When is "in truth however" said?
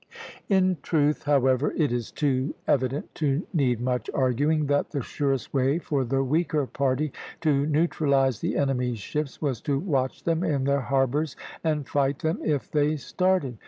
0.49-1.73